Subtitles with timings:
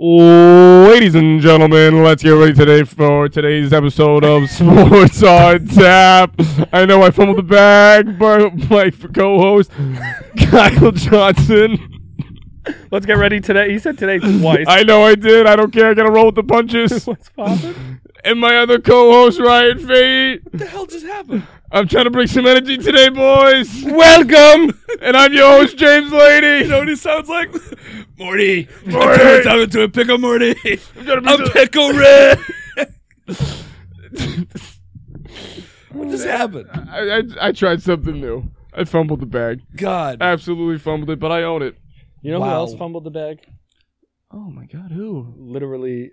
[0.00, 6.32] Ladies and gentlemen, let's get ready today for today's episode of Sports on Tap.
[6.72, 9.72] I know I fumbled the bag, but my co-host
[10.38, 12.00] Kyle Johnson.
[12.92, 13.72] Let's get ready today.
[13.72, 14.66] He said today twice.
[14.68, 15.48] I know I did.
[15.48, 15.90] I don't care.
[15.90, 17.04] I gotta roll with the punches.
[17.06, 18.00] What's poppin'?
[18.22, 20.44] And my other co-host Ryan Fate.
[20.44, 21.44] What the hell just happened?
[21.70, 23.84] I'm trying to bring some energy today, boys.
[23.84, 24.74] Welcome.
[25.00, 26.64] And I'm your host James Lady.
[26.64, 27.54] You know what he sounds like?
[28.18, 28.66] Morty.
[28.84, 28.98] Morty.
[29.12, 30.56] I'm going time into a pickle Morty.
[30.64, 32.38] I'm trying to bring A some- pickle red.
[35.92, 36.68] what just happened?
[36.90, 38.50] I, I, I tried something new.
[38.72, 39.60] I fumbled the bag.
[39.76, 40.18] God.
[40.20, 41.76] Absolutely fumbled it, but I own it.
[42.22, 43.38] You know who else fumbled the bag?
[44.32, 45.32] Oh my god, who?
[45.36, 46.10] Literally,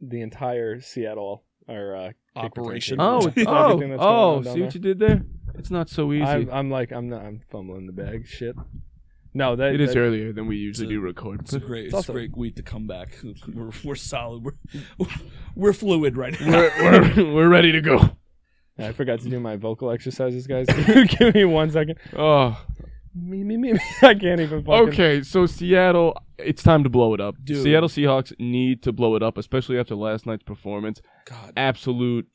[0.00, 3.00] the entire Seattle or uh, kick return Operation.
[3.00, 5.22] Oh, Oh, oh, Everything that's going oh, on down See what you did there?
[5.54, 6.24] It's not so easy.
[6.24, 8.26] I'm, I'm like I'm not I'm fumbling the bag.
[8.26, 8.56] Shit.
[9.34, 11.40] No, that it is that, earlier than we usually It's a- do record.
[11.40, 13.18] It's a great, it's also- a great week to come back.
[13.54, 14.44] We're, we're solid.
[14.44, 15.06] We're,
[15.54, 16.50] we're fluid right now.
[16.52, 18.16] we're, we're, we're ready to go.
[18.78, 20.66] I forgot to do my vocal exercises, guys.
[21.18, 21.98] Give me one second.
[22.14, 22.62] Oh,
[23.16, 23.72] Me me me.
[24.02, 24.62] I can't even.
[24.62, 25.22] Fucking, okay.
[25.22, 27.36] So Seattle, it's time to blow it up.
[27.42, 27.62] Dude.
[27.62, 31.00] Seattle Seahawks need to blow it up, especially after last night's performance.
[31.24, 31.54] God.
[31.56, 32.28] Absolute,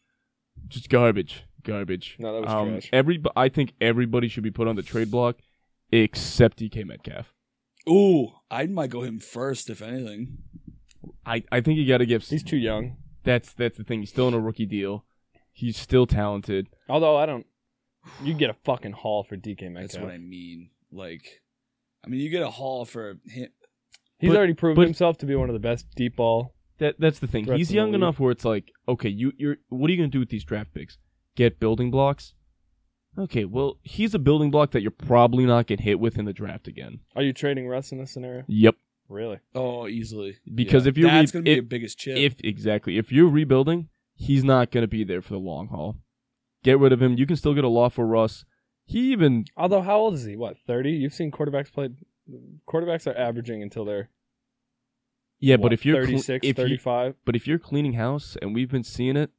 [0.68, 2.16] just garbage, garbage.
[2.18, 2.90] No, that was um, trash.
[2.92, 5.38] Every, I think everybody should be put on the trade block,
[5.92, 7.32] except DK Metcalf.
[7.88, 10.40] Ooh, I might go him first, if anything.
[11.26, 12.24] I, I think you got to give.
[12.24, 12.98] He's too young.
[13.24, 14.00] That's that's the thing.
[14.00, 15.06] He's still in a rookie deal.
[15.52, 16.70] He's still talented.
[16.90, 17.46] Although I don't.
[18.24, 19.92] You get a fucking haul for DK Metcalf.
[19.92, 20.70] That's what I mean.
[20.92, 21.24] Like,
[22.06, 23.50] I mean, you get a haul for him.
[24.20, 26.54] He's But- already proved but- himself to be one of the best deep ball.
[26.80, 27.46] That that's the thing.
[27.46, 30.30] He's young enough where it's like, okay, you you're what are you gonna do with
[30.30, 30.98] these draft picks?
[31.36, 32.34] Get building blocks?
[33.18, 36.34] Okay, well, he's a building block that you're probably not gonna hit with in the
[36.34, 37.02] draft again.
[37.16, 38.46] Are you trading Russ in this scenario?
[38.48, 38.76] Yep.
[39.10, 39.40] Really?
[39.54, 40.38] Oh, easily.
[40.56, 40.90] Because Yeah.
[40.90, 42.18] if you're that's re- gonna be if- your biggest chip.
[42.18, 45.98] If exactly, if you're rebuilding, he's not gonna be there for the long haul.
[46.64, 47.17] Get rid of him.
[47.17, 48.45] You can still get a law for Russ.
[48.86, 50.36] He even Although, how old is he?
[50.36, 50.91] What, 30?
[50.91, 51.90] You've seen quarterbacks play.
[52.68, 54.09] Quarterbacks are averaging until they're
[55.40, 57.16] yeah, what, but if you're cle- 36, if you, 35.
[57.25, 59.31] but if you're cleaning house, and we've been seeing it,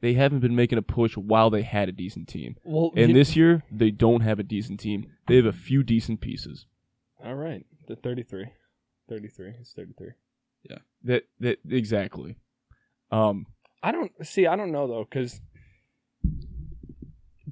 [0.00, 2.56] they haven't been making a push while they had a decent team.
[2.64, 5.12] Well, And you- this year, they don't have a decent team.
[5.28, 6.66] They have a few decent pieces.
[7.22, 7.66] All right.
[7.86, 8.46] The 33.
[9.08, 9.52] 33.
[9.58, 10.12] He's 33.
[10.68, 12.36] Yeah, That that exactly.
[13.10, 13.46] Um,
[13.82, 14.46] I don't see.
[14.46, 15.40] I don't know though, because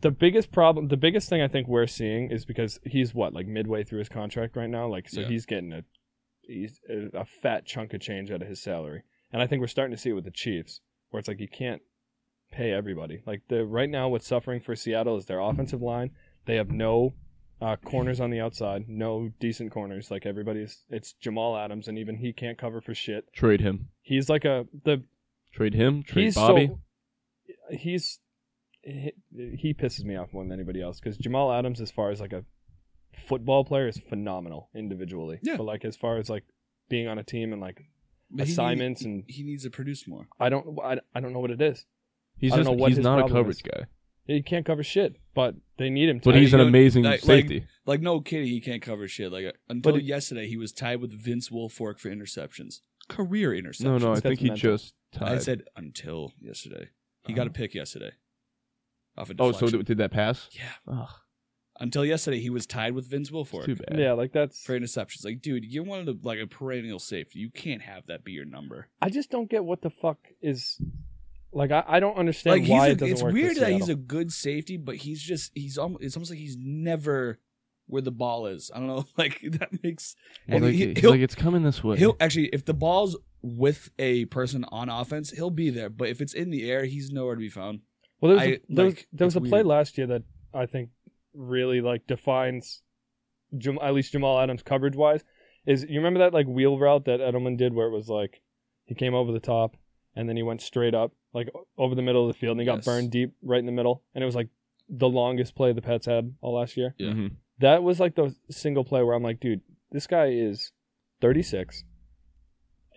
[0.01, 3.47] the biggest problem, the biggest thing I think we're seeing is because he's what like
[3.47, 4.87] midway through his contract right now.
[4.89, 5.29] Like, so Yeah.
[5.29, 5.85] he's getting a
[6.43, 6.81] he's
[7.15, 9.03] a, fat chunk of change out of his salary,
[9.33, 11.49] and I think we're starting to see it with the Chiefs, where it's like you
[11.49, 11.83] can't
[12.53, 13.23] pay everybody.
[13.27, 16.11] Like the right now, what's suffering for Seattle is their offensive line.
[16.47, 17.15] They have no
[17.61, 20.11] uh, corners on the outside, no decent corners.
[20.11, 23.33] Like everybody's, it's Jamal Adams, and even he can't cover for shit.
[23.35, 23.89] trade him.
[24.03, 25.05] He's like a the
[25.53, 26.03] Trade him.
[26.05, 26.69] Trade he's Bobby.
[26.69, 26.81] so
[27.77, 28.19] he's
[28.83, 29.13] he,
[29.57, 32.33] he pisses me off more than anybody else because Jamal Adams, as far as like
[32.33, 32.45] a
[33.27, 35.39] football player, is phenomenal individually.
[35.43, 35.57] Yeah.
[35.57, 36.45] But like as far as like
[36.89, 37.83] being on a team and like
[38.31, 40.29] But he assignments need- and- he needs to produce more.
[40.39, 41.87] I don't I, I don't know what it is.
[42.39, 43.63] he's I don't just know what he's his not a coverage is.
[43.63, 43.85] guy,
[44.27, 46.25] He can't cover shit, but they need him to.
[46.31, 47.67] but he's an amazing like- like- safety.
[47.87, 49.33] Like no kidding, he can't cover shit.
[49.33, 53.81] Like until But yesterday, he was tied with Vince Wilfork for interceptions, career interceptions.
[53.85, 54.77] no, no, I That's think he mental.
[54.77, 55.33] just tied.
[55.33, 56.91] I said until yesterday.
[57.27, 57.37] He uh-huh.
[57.37, 58.13] got a pick yesterday.
[59.19, 59.79] Off a oh, so deflection.
[59.79, 60.49] th- did that pass?
[60.53, 60.93] yeah.
[60.93, 61.09] Ugh,
[61.79, 63.99] Until yesterday, he was tied with Vince it's Wilfork too bad.
[63.99, 64.63] yeah, like that's.
[64.63, 65.25] for interceptions.
[65.25, 67.39] Like, dude, you're one of the like a perennial safety.
[67.41, 68.89] You can't have that be your number.
[69.03, 70.81] I just don't get what the fuck is.
[71.53, 73.33] Like I, I don't understand Like why he's it doesn't it's work.
[73.33, 76.57] weird that he's a good safety, but he's just he's almost it's almost like he's
[76.57, 77.41] never
[77.89, 78.71] where the ball is.
[78.73, 80.15] I don't know, like that makes
[80.47, 81.97] Well, and like, he, he's he'll, like it's coming this way.
[81.97, 85.89] he'll actually if the ball's with a person on offense, he'll be there.
[85.91, 87.81] But if it's in the air, he's nowhere to be found.
[88.21, 89.67] Well, there was, I- a, there was, there was a it's play weird.
[89.67, 90.23] last year that
[90.55, 90.91] I think
[91.35, 92.83] really like defines,
[93.57, 95.25] Jam- at least Jamal Adams coverage wise.
[95.67, 98.41] Is you remember that like wheel route that Edelman did where it was like
[98.87, 99.77] he came over the top
[100.17, 102.67] and then he went straight up like over the middle of the field and he
[102.67, 102.85] got Yes.
[102.87, 104.49] burned deep right in the middle and it was like
[104.89, 106.95] the longest play the Pats had all last year.
[106.99, 107.11] Yeah.
[107.13, 107.33] Mhm.
[107.61, 109.61] That was like the single play where I'm like, dude,
[109.93, 110.73] this guy is
[111.21, 111.85] 36.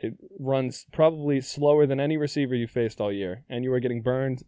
[0.01, 4.01] It runs probably slower than any receiver you faced all year, and you are getting
[4.01, 4.43] burned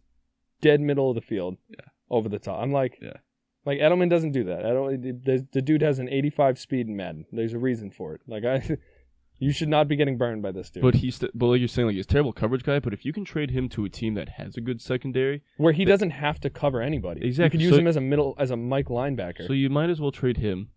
[0.60, 1.86] dead middle of the field Yeah.
[2.10, 2.60] over the top.
[2.62, 3.18] I'm like, Yeah.
[3.64, 4.64] like Edelman doesn't do that.
[4.64, 7.26] Edelman, the, the dude has an 85 speed in Madden.
[7.32, 8.20] There's a reason for it.
[8.26, 8.78] Like I,
[9.38, 10.82] you should not be getting burned by this dude.
[10.82, 12.78] But he's, but like you're saying, like he's a terrible coverage guy.
[12.80, 15.72] But if you can trade him to a team that has a good secondary, where
[15.72, 17.24] he doesn't have to cover anybody.
[17.26, 17.44] Exactly.
[17.44, 19.46] You could use So- him as a middle, as a Mike linebacker.
[19.46, 20.70] so you might as well trade him.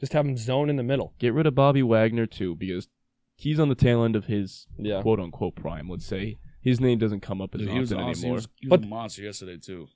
[0.00, 1.14] Just have him zone in the middle.
[1.20, 2.88] Get rid of Bobby Wagner too, because
[3.36, 5.00] he's on the tail end of his Yeah.
[5.00, 5.88] quote unquote prime.
[5.88, 8.00] Let's say his name doesn't come up as Dude, often he was awesome.
[8.08, 8.16] anymore.
[8.22, 9.88] He was, he was But- a monster yesterday too.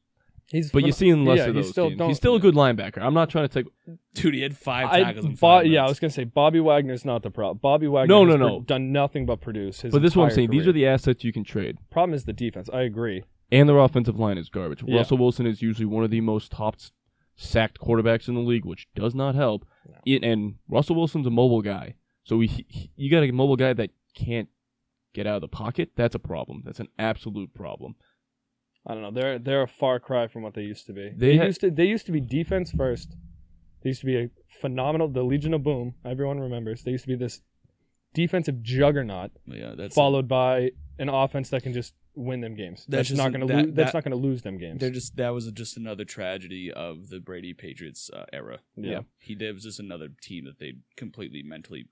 [0.48, 2.02] He's but you're seeing less yeah, of he's those still teams.
[2.02, 3.02] He's still a good linebacker.
[3.02, 3.72] I'm not trying to take.
[4.14, 6.60] Dude, he had five I, tackles in Bo- five yeah, I was gonna say Bobby
[6.60, 7.58] Wagner's not the problem.
[7.60, 8.60] Bobby Wagner No, has no, pro- no.
[8.60, 9.80] done nothing but produce.
[9.80, 10.50] His But this is what I'm entire saying.
[10.52, 12.70] These are the assets you can trade, problem is the defense.
[12.72, 13.24] I agree.
[13.50, 14.84] and their offensive line is garbage.
[14.86, 14.98] Yeah.
[14.98, 16.76] Russell Wilson is usually one of the most top
[17.34, 19.66] sacked quarterbacks in the league, which does not help.
[19.88, 19.94] No.
[20.06, 23.72] It, and Russell Wilson's a mobile guy, so he, he- you got a mobile guy
[23.72, 24.48] that can't
[25.16, 25.90] get out of the pocket.
[25.96, 26.62] That's a problem.
[26.64, 27.94] That's an absolute problem.
[28.86, 29.10] I don't know.
[29.10, 31.10] They're they're a far cry from what they used to be.
[31.16, 33.16] They They, ha- used to they used to be defense first.
[33.82, 34.30] They used to be a
[34.60, 35.08] phenomenal.
[35.08, 35.94] The Legion of Boom.
[36.04, 36.82] Everyone remembers.
[36.82, 37.40] They used to be this
[38.14, 42.86] defensive juggernaut, yeah, that's followed by an offense that can just win them games.
[42.88, 43.74] That's That's, just not going to that- lose.
[43.74, 44.80] That's that- not going to lose them games.
[44.80, 48.60] They're just that was just another tragedy of the Brady Patriots uh, era.
[48.76, 49.00] Yeah.
[49.18, 51.86] he there was just another team that they completely mentally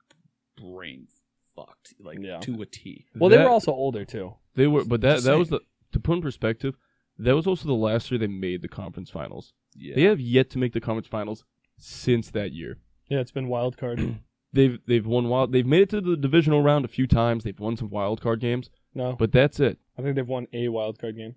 [0.57, 1.09] brain
[1.57, 2.39] fucked like Yeah.
[2.41, 3.07] to a T.
[3.17, 4.35] well, they That- were also older too.
[4.55, 5.61] They were, but that that was the
[5.93, 6.77] to put in perspective.
[7.19, 9.53] That was also the last year they made the conference finals.
[9.77, 11.45] Yeah, They have yet to make the conference finals
[11.77, 12.79] since that year.
[13.09, 14.01] Yeah, it's been wild card.
[14.53, 15.51] They've they've won wild.
[15.51, 17.43] They've made it to the divisional round a few times.
[17.43, 19.79] They've won some wild card games, no, but that's it.
[19.99, 21.35] I think they've won a wild card game.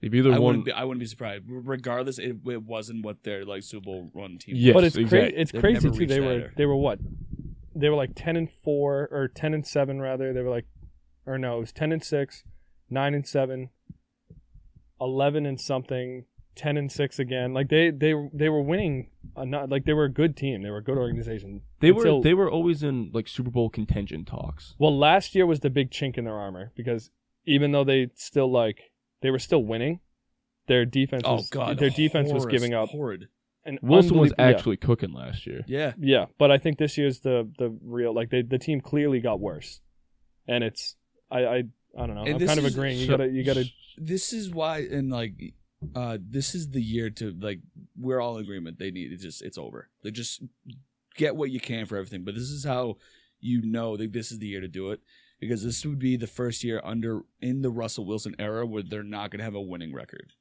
[0.00, 0.42] They've either I won.
[0.42, 1.42] wouldn't be I wouldn't be surprised.
[1.48, 4.54] Regardless, it, it wasn't what their like Super Bowl run team.
[4.56, 5.30] Yes, but it's exactly.
[5.32, 5.36] crazy.
[5.42, 6.06] It's They've crazy never too.
[6.06, 7.00] They reached were that they were what?
[7.74, 10.32] They were like ten and four or ten and seven rather.
[10.32, 10.66] They were like,
[11.26, 12.44] or no, it was ten and six,
[12.90, 13.70] nine and seven,
[15.00, 16.24] eleven and something,
[16.54, 17.52] ten and six again.
[17.54, 19.08] Like they they they were winning.
[19.36, 20.62] A not, like they were a good team.
[20.62, 21.62] They were a good organization.
[21.80, 24.74] they were they were always in like Super Bowl contention talks.
[24.78, 27.10] Well, last year was the big chink in their armor because
[27.46, 28.92] even though they still like
[29.22, 30.00] they were still winning,
[30.66, 32.90] their defense Oh was god, their defense was giving up.
[32.90, 33.28] Horrid.
[33.64, 34.44] An Wilson was unbelie- yeah.
[34.56, 35.62] actually cooking last year.
[35.68, 39.20] Yeah, Yeah, but I think this year's the the real like they, the team clearly
[39.20, 39.80] got worse,
[40.48, 40.96] and it's
[41.30, 41.56] I I,
[41.96, 42.22] I don't know.
[42.24, 42.98] And I'm this kind of is- agreeing.
[42.98, 43.64] You so- gotta you gotta
[43.98, 45.54] this is why and like
[45.96, 47.60] uh this is the year to like
[47.98, 50.40] we're all in agreement they need it just it's over they just
[51.16, 52.96] get what you can for everything but this is how
[53.40, 55.00] you know that this is the year to do it
[55.40, 59.02] because this would be the first year under in the russell wilson era where they're
[59.02, 60.32] not going to have a winning record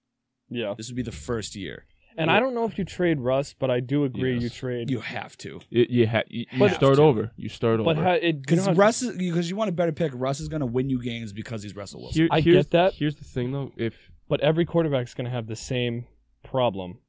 [0.47, 0.75] yeah.
[0.77, 1.85] this would be the first year
[2.17, 4.89] And I don't know if you trade Russ, but I do agree you trade.
[4.89, 7.31] you have to It, you ha- you, you But- start over.
[7.37, 8.03] You start but over.
[8.03, 10.47] ha, it you know because russ is because you want a better pick russ is
[10.49, 12.93] going to win you games because he's russell wilson Here- I get that.
[12.93, 13.71] Here's the thing though.
[13.77, 16.05] If but every quarterback's gonna have the same
[16.43, 16.99] problem,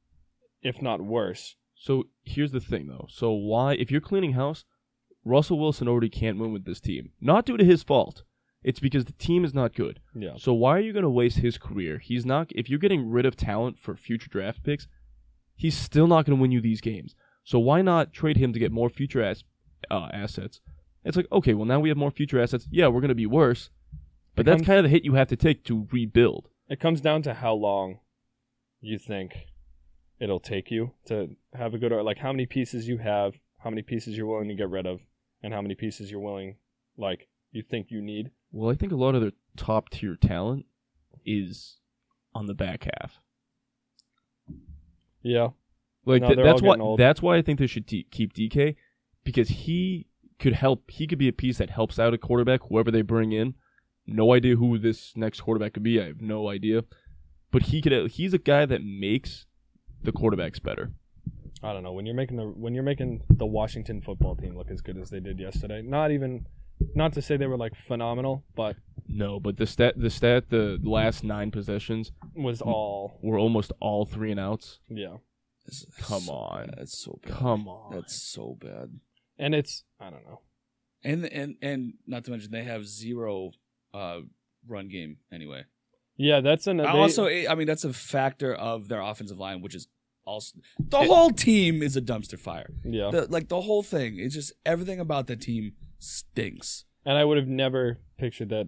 [0.61, 1.55] if not worse.
[1.75, 3.07] so, here's the thing though.
[3.09, 4.63] So why, if you're cleaning house,
[5.25, 7.11] Russell Wilson already can't win with this team.
[7.21, 8.23] Not due to his fault.
[8.63, 9.99] It's because the team is not good.
[10.15, 10.33] Yeah.
[10.37, 11.97] So why are you going to waste his career?
[11.97, 12.47] He's not.
[12.55, 14.87] If you're getting rid of talent for future draft picks,
[15.55, 17.15] he's still not going to win you these games.
[17.43, 19.21] So why not trade him to get more future
[19.91, 20.61] uh, assets?
[21.03, 22.67] It's like okay, well now we have more future assets.
[22.71, 23.69] Yeah, we're going to be worse,
[24.35, 26.47] but that's Becomes- kind of the hit you have to take to rebuild.
[26.69, 27.99] It comes down to how long
[28.79, 29.47] you think
[30.19, 33.81] it'll take you to have a good like how many pieces you have, how many
[33.81, 35.01] pieces you're willing to get rid of,
[35.41, 36.55] and how many pieces you're willing
[36.97, 38.31] like you think you need.
[38.53, 40.65] Well, I think a lot of their top tier talent
[41.25, 41.77] is
[42.33, 43.19] on the back half.
[45.21, 45.49] Yeah.
[46.05, 46.99] Like No, th- that's why old.
[46.99, 48.75] that's why I think they should t- keep DK
[49.23, 50.07] because he
[50.39, 50.89] could help.
[50.91, 53.55] He could be a piece that helps out a quarterback, whoever they bring in.
[54.05, 55.99] No idea who this next quarterback could be.
[56.01, 56.83] I have no idea,
[57.51, 58.11] but he could.
[58.11, 59.45] He's a guy that makes
[60.03, 60.91] the quarterbacks better.
[61.63, 64.69] I don't know when you're making the when you're making the Washington football team look
[64.69, 65.81] as good as they did yesterday.
[65.81, 66.45] Not even,
[66.95, 68.75] not to say they were like phenomenal, but
[69.07, 74.05] No, but the stat, the stat, the last nine possessions was all were almost all
[74.05, 74.79] three and outs.
[74.89, 75.17] yeah.
[75.65, 76.65] This is Come so on.
[76.67, 76.75] bad.
[76.77, 77.31] That's so bad.
[77.33, 78.99] Come on, That's so bad.
[79.37, 80.41] And it's I don't know.
[81.05, 83.51] And and and not to mention they have zero
[83.93, 84.19] uh
[84.67, 85.63] run game anyway.
[86.17, 89.73] Yeah, that's an they, also, I mean that's a factor of their offensive line, which
[89.73, 89.87] is
[90.25, 92.69] also the whole team is a dumpster fire.
[92.83, 93.09] yeah.
[93.11, 96.85] The, like the whole thing, it's just everything about the team stinks.
[97.05, 98.67] And I would have never pictured that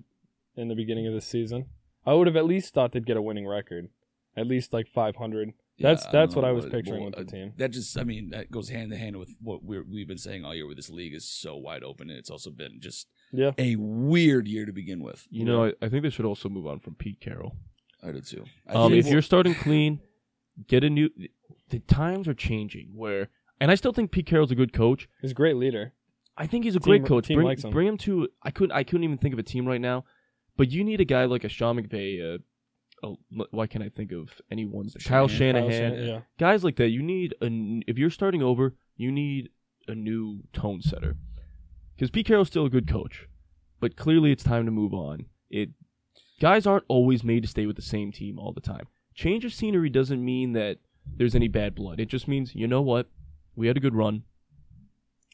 [0.55, 1.65] in the beginning of the season.
[2.05, 3.89] I would have at least thought they'd get a winning record,
[4.37, 5.53] at least like 500.
[5.79, 7.53] That's Yeah, that's don't what I know was picturing well, with the uh, team.
[7.57, 10.45] That just, I mean, that goes hand in hand with what we're, we've been saying
[10.45, 10.65] all year.
[10.65, 14.47] Where this league is so wide open, and it's also been just Yeah, a weird
[14.47, 15.25] year to begin with.
[15.29, 17.57] you know, I, I think they should also move on from Pete Carroll.
[18.03, 18.45] I did too.
[18.67, 19.99] I Um, think- if you're starting clean,
[20.67, 21.09] get a new.
[21.69, 22.91] The times are changing.
[22.95, 25.09] Where, and I still think Pete Carroll's a good coach.
[25.21, 25.93] he's a great leader.
[26.37, 27.27] I think he's a Team- great coach.
[27.27, 27.69] team Bring, him.
[27.71, 28.27] bring him to.
[28.43, 28.75] I couldn't.
[28.75, 30.03] I couldn't even think of a team right now.
[30.57, 32.39] But you need a guy like a Sean McVay.
[33.51, 34.95] Why can't I think of anyone's?
[35.05, 35.69] Kyle Shanahan.
[35.69, 35.91] Shanahan.
[35.91, 36.89] Kyle Shan- yeah, Guys like that.
[36.89, 37.45] You need a.
[37.45, 39.49] n- If you're starting over, you need
[39.87, 41.15] a new tone setter.
[41.95, 43.27] because Pete Carroll's still a good coach,
[43.79, 45.25] but clearly it's time to move on.
[45.49, 45.69] It
[46.41, 48.87] guys aren't always made to stay with the same team all the time.
[49.13, 51.99] Change of scenery doesn't mean that there's any bad blood.
[51.99, 53.07] It just means you know what,
[53.55, 54.23] we had a good run.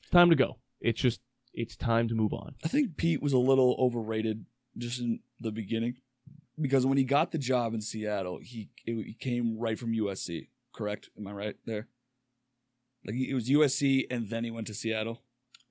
[0.01, 0.57] It's time to go.
[0.81, 1.21] It's just
[1.53, 2.55] it's time to move on.
[2.63, 4.45] I think Pete was a little overrated
[4.77, 5.95] just in the beginning
[6.59, 10.47] because when he got the job in Seattle, he it, he came right from USC.
[10.73, 11.09] Correct?
[11.17, 11.87] Am I right there?
[13.05, 15.21] Like it was USC and then he went to Seattle.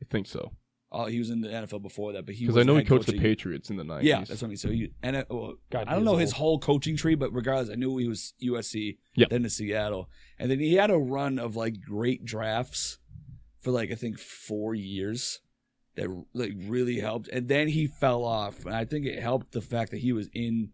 [0.03, 0.53] I think so
[0.93, 3.07] Oh, he was in the NFL before that, but he because I know he coached
[3.07, 4.09] coach the Patriots in the nineties.
[4.09, 4.57] Yeah, that's what I mean.
[4.57, 7.33] So he and uh, well, God, I don't know is his whole coaching tree, but
[7.33, 9.27] regardless, I knew he was USC, Yeah.
[9.31, 12.99] then to Seattle, and then he had a run of like great drafts
[13.61, 15.41] for like I think four years
[15.97, 19.61] that like really helped, and then he fell off, and I think it helped the
[19.61, 20.71] fact that he was in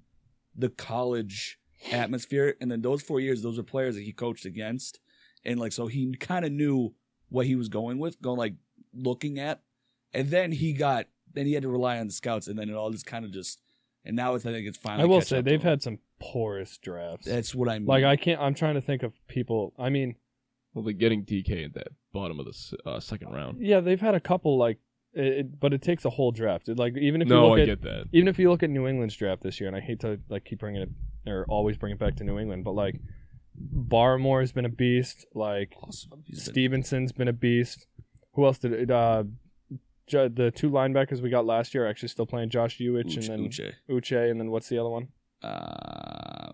[0.54, 1.58] the college
[1.92, 5.00] atmosphere, and then those four years, those were players that he coached against,
[5.44, 6.94] and like so he kind of knew
[7.28, 8.54] what he was going with, going like
[8.94, 9.62] looking at,
[10.12, 12.74] and then he got then he had to rely on the scouts, and then it
[12.74, 13.60] all just kind of just.
[14.04, 15.02] And now it's I think it's finally.
[15.02, 17.26] I will say they've had some porous drafts.
[17.26, 17.86] That's what I mean.
[17.86, 18.40] like I can't.
[18.40, 19.74] I'm trying to think of people.
[19.78, 20.14] I mean,
[20.76, 23.59] Well, they're getting DK at that bottom of the uh, second round.
[23.61, 24.76] yeah, they've had a couple like,
[25.14, 26.68] it, but it takes a whole draft.
[26.68, 28.04] It, like even if you No, look I at get that.
[28.12, 30.45] even if you look at New England's draft this year, and I hate to like
[30.45, 30.90] keep bringing it
[31.26, 33.00] or always bring it back to New England, but like
[33.75, 35.25] Barmore has been a beast.
[35.35, 36.23] Like Awesome.
[36.35, 37.87] Stevenson's been a beast.
[38.35, 38.90] Who else did it?
[38.90, 39.25] Uh,
[40.09, 43.25] the two linebackers we got last year are actually still playing Josh Uich Uche, and
[43.28, 43.73] then Uche.
[43.90, 45.09] Uche, and then what's the other one?
[45.42, 46.45] Um,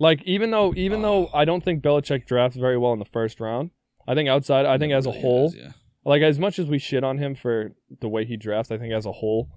[0.00, 3.38] Like even though even though I don't think Belichick drafts very well in the first
[3.38, 3.70] round,
[4.08, 5.72] I think outside I think never as a whole, has, yeah.
[6.04, 8.92] like as much as we shit on him for the way he drafts, I think
[8.94, 9.50] as a whole,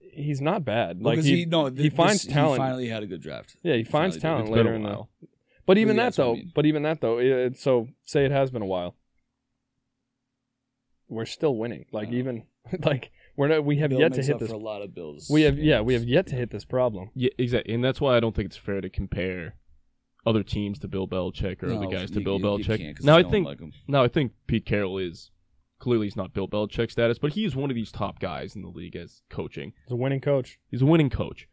[0.00, 1.02] he's not bad.
[1.02, 2.54] Like Because he, he, no, he finds this- talent.
[2.62, 3.54] He finally had a good draft.
[3.62, 5.02] yeah, he finds talent It's later in the.
[5.66, 6.52] But even Yeah, that that's what I though, mean.
[6.54, 8.96] but even that though, it, so say it has been a while.
[11.08, 11.84] We're still winning.
[11.92, 12.14] Like Oh.
[12.14, 12.44] even
[12.84, 13.64] like we're not.
[13.64, 14.48] We have Bill yet to hit up this.
[14.48, 15.28] for a lot of Bills.
[15.30, 15.80] We have yeah.
[15.82, 17.10] We have yet to hit this problem.
[17.14, 19.54] Yeah, exactly, and that's why I don't think it's fair to compare
[20.24, 22.78] other teams to Bill Belichick or other No, guys to you- Bill you- you Belichick.
[22.78, 25.30] can't 'cause now I no think like now I think Pete Carroll is
[25.78, 28.62] clearly he's not Bill Belichick status, but he is one of these top guys in
[28.62, 29.72] the league as coaching.
[29.84, 30.58] He's a winning coach.
[30.70, 31.48] He's a winning coach.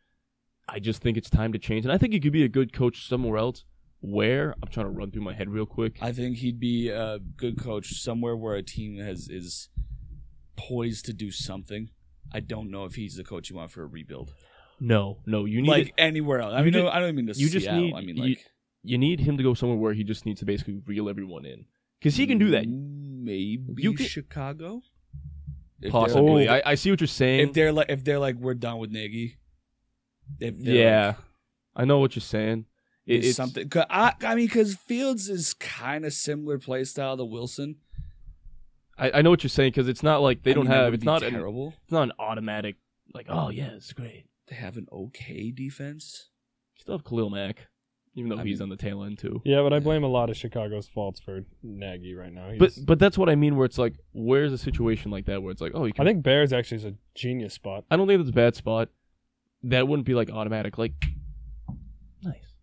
[0.68, 2.72] I just think it's time to change, and I think he could be a good
[2.74, 3.66] coach somewhere else.
[4.02, 5.98] Where I'm trying to run through my head real quick.
[6.02, 9.68] I think he'd be a good coach somewhere where a team has is
[10.56, 11.90] poised to do something.
[12.32, 14.34] I don't know if he's the coach you want for a rebuild.
[14.80, 16.54] no, no, you need like it- anywhere else.
[16.54, 17.82] I you mean, ju- no, I don't mean to you just Seattle.
[17.82, 18.36] need- I mean, like you
[18.84, 21.66] need him to go somewhere where he just needs to basically reel everyone in
[22.00, 22.66] because he can do that.
[22.68, 24.82] Maybe You Chicago.
[25.82, 26.50] If they're- Possibly.
[26.50, 27.50] I, I see what you're saying.
[27.50, 29.38] if they're like if they're like we're done with Nagy.
[30.40, 31.16] If they're yeah, like,
[31.76, 32.66] I know what you're saying.
[33.06, 33.68] It, it's something.
[33.70, 37.78] Cause I, I mean, because Fields is kind of similar play style to Wilson.
[38.98, 40.78] I, I know what you're saying because it's not like they I don't mean, that
[40.78, 40.86] have.
[40.88, 41.24] would It's be not.
[41.24, 41.74] An, terrible.
[41.84, 42.76] it's not an automatic.
[43.14, 44.26] Like, oh yeah, it's great.
[44.50, 46.30] They have an okay defense.
[46.78, 47.69] Still have Khalil Mack,
[48.16, 49.42] even though I he's mean- on the tail end too.
[49.46, 52.50] Yeah, but I blame a lot of Chicago's faults for Nagy right now.
[52.58, 53.56] But He's- but that's what I mean.
[53.56, 56.06] Where it's like, where's a situation like that where it's like, oh, you I can.
[56.06, 57.86] think Bears actually is a genius spot.
[57.92, 58.90] I don't think that's a bad spot.
[59.64, 60.78] That wouldn't be like automatic.
[60.78, 60.94] Like,
[62.24, 62.54] nice.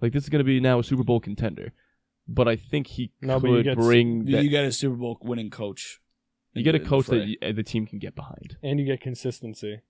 [0.00, 1.72] Like this is gonna be now a Super Bowl contender,
[2.28, 4.26] but I think he No, but you could get- bring.
[4.26, 6.00] You, that, you got a Super Bowl winning coach.
[6.54, 7.36] you get a the- in the coach that fray.
[7.40, 8.56] y- uh, the team can get behind.
[8.62, 9.80] and you get consistency.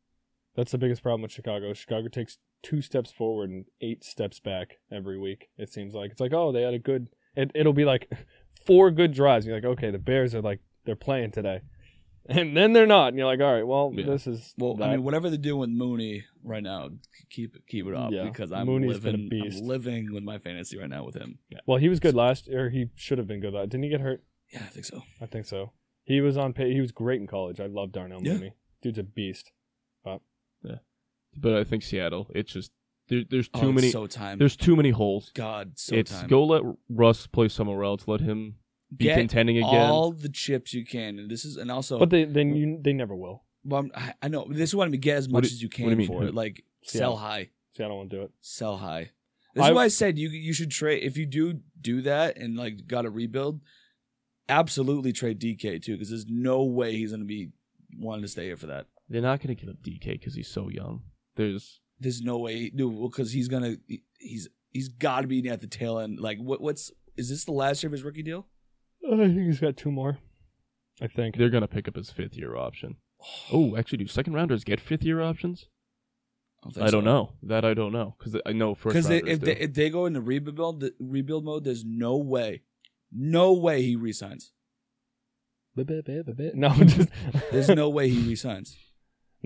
[0.56, 1.72] That's the biggest problem with Chicago.
[1.74, 5.48] Chicago takes two steps forward and eight steps back every week.
[5.58, 7.08] It seems like it's like oh they had a good.
[7.36, 8.10] It it'll be like
[8.66, 9.44] four good drives.
[9.46, 11.60] And you're like okay the Bears are like they're playing today,
[12.28, 13.08] and then they're not.
[13.08, 14.06] And you're like all right well Yeah.
[14.06, 16.88] this is Well, I mean, whatever they're doing with Mooney right now,
[17.30, 18.24] keep it keep it up Yeah.
[18.24, 19.58] because I'm Mooney's been a living beast.
[19.60, 21.38] I'm living with my fantasy right now with him.
[21.50, 21.58] Yeah.
[21.66, 23.52] well he was good last or he should have been good.
[23.52, 24.22] last- Didn't he get hurt?
[24.52, 25.02] Yeah, I think so.
[25.20, 25.72] I think so.
[26.04, 26.72] He was on pay.
[26.72, 27.58] He was great in college.
[27.60, 28.34] I love Darnell Yeah.
[28.34, 28.52] Mooney.
[28.80, 29.50] Dude's a beast.
[31.38, 32.30] But I think Seattle.
[32.34, 32.72] It's just
[33.08, 33.90] there, there's Oh, too it's many.
[33.90, 34.38] so time.
[34.38, 35.30] There's too many holes.
[35.34, 36.28] God, so it's time.
[36.28, 38.08] go let Russ play somewhere else.
[38.08, 38.56] Let him
[38.96, 39.90] be Get contending again.
[39.90, 41.98] all the chips you can, and this is and also.
[41.98, 43.44] But they then you they never will.
[43.64, 45.00] well, I'm- I, I know this is what I mean.
[45.02, 46.34] Get as much do- as you can you for it.
[46.34, 47.16] Like Seattle.
[47.16, 48.30] sell high, See, I don't want to do it.
[48.40, 49.10] sell high.
[49.54, 52.38] This I- is why I said you you should trade if you do do that
[52.38, 53.60] and like got to rebuild.
[54.48, 57.50] Absolutely trade DK too because there's no way he's gonna be
[57.98, 58.86] wanting to stay here for that.
[59.08, 61.02] They're not going to give up DK because he's so young.
[61.36, 62.92] There's There's no way, dude.
[62.92, 63.76] Well, because he's gonna
[64.18, 66.18] he's he's got to be at the tail end.
[66.20, 68.46] Like what what's is this the last year of his rookie deal?
[69.06, 70.18] I think he's got two more.
[71.00, 71.36] I think.
[71.36, 72.96] they're going to pick up his fifth year option.
[73.52, 75.66] Oh, actually, do second rounders get fifth year options?
[76.72, 77.12] think I don't so.
[77.12, 77.32] know.
[77.42, 79.46] That I don't know because I know first Because if do.
[79.46, 82.62] they, if they go into rebuild the rebuild mode, there's no way,
[83.12, 84.52] no way he resigns.
[86.54, 87.08] No, just
[87.52, 88.76] There's no way he resigns.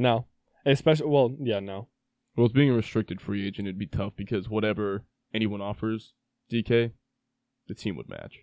[0.01, 0.27] No.
[0.67, 1.89] Especially, well, yeah, no.
[2.37, 5.05] Well, with being a restricted free agent, it'd be tough because whatever
[5.35, 6.15] anyone offers
[6.51, 6.93] DK,
[7.67, 8.41] the team would match.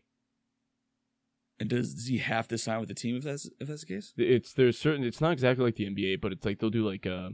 [1.59, 3.95] And does, does he have to sign with the team if that's if that's the
[3.95, 4.13] case?
[4.17, 5.03] It's there's certain.
[5.03, 7.29] It's not exactly like the NBA, but it's like they'll do like uh,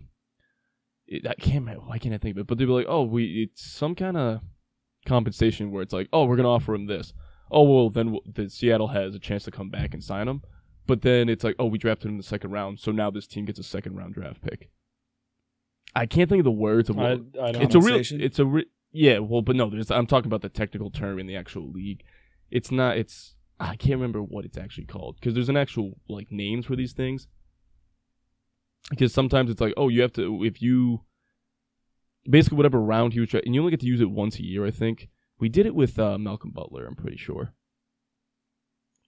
[1.06, 1.66] it, I can't.
[1.86, 2.48] Why can't I think of it?
[2.48, 4.40] But they'll be like, oh, we it's some kind of
[5.06, 7.14] compensation where it's like, oh, we're gonna offer him this.
[7.52, 10.42] Oh well, then w- the Seattle has a chance to come back and sign him.
[10.86, 13.28] But then it's like, oh, we drafted him in the second round, so now this
[13.28, 14.70] team gets a second round draft pick.
[15.96, 18.40] I can't think of the words of I, what I don't it's a real it's
[18.40, 21.36] a re- yeah well but no there's i'm talking about the technical term in the
[21.36, 22.04] actual league.
[22.52, 26.32] It's not it's i can't remember what it's actually called because there's an actual like
[26.32, 27.28] names for these things.
[28.90, 31.02] Because sometimes it's like oh you have to if you
[32.30, 34.66] basically whatever round he was and you only get to use it once a year
[34.66, 35.10] i think.
[35.40, 37.54] We did it with uh, malcolm butler i'm pretty sure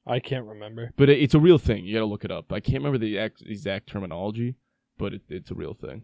[0.08, 0.92] I can't remember.
[0.98, 3.18] but it, it's a real thing you gotta look it up i can't remember the
[3.18, 4.56] exact, exact terminology
[4.98, 6.04] but it, it's a real thing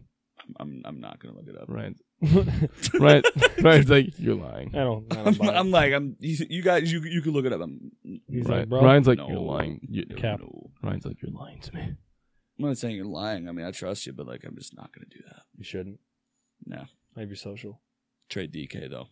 [0.58, 1.68] I'm I'm not gonna look it up.
[1.68, 1.94] right
[2.24, 3.24] I right
[3.62, 5.06] ryan's like you're lying don't.
[5.12, 5.54] I don't I'm, it.
[5.54, 7.60] I'm like I'm you, you guys you you can look it up.
[7.60, 7.92] I'm
[8.28, 8.82] He's Ryan- like, bro.
[8.82, 10.40] ryan's like no, you're lying you, no, Cap.
[10.40, 10.70] no.
[10.82, 11.96] ryan's like you're lying to me I'm
[12.68, 13.48] not saying you're lying.
[13.48, 15.42] I mean I trust you, but like I'm just not gonna do that.
[15.56, 16.00] You shouldn't.
[16.66, 16.86] No.
[17.14, 17.80] Maybe social.
[18.28, 19.08] Trade DK though.